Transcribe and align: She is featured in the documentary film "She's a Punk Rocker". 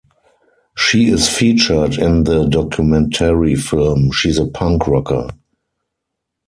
She 0.75 1.09
is 1.11 1.29
featured 1.29 1.93
in 1.99 2.23
the 2.23 2.47
documentary 2.47 3.53
film 3.53 4.09
"She's 4.11 4.39
a 4.39 4.47
Punk 4.47 4.87
Rocker". 4.87 5.29